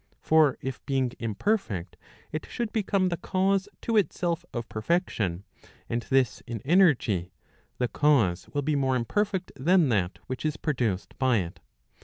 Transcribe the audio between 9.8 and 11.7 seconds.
that which is produced by it.